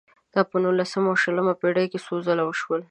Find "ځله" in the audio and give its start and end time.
2.25-2.43